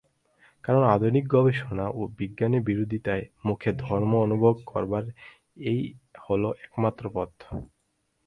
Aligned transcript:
কারণ 0.63 0.83
আধুনিক 0.87 1.25
গবেষণা 1.27 1.85
ও 1.91 2.11
বিজ্ঞানের 2.17 2.61
বিরোধিতার 2.61 3.19
মুখে 3.45 3.69
ধর্ম 3.81 4.11
অনুভব 4.21 4.55
করবার 4.67 5.03
এই 5.65 5.79
হল 6.25 6.43
একমাত্র 6.65 7.03
পথ। 7.15 7.31